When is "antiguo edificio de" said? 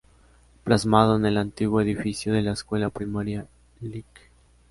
1.37-2.41